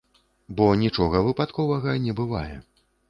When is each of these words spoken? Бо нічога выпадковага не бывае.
Бо 0.59 0.65
нічога 0.83 1.21
выпадковага 1.27 1.97
не 2.07 2.17
бывае. 2.21 2.51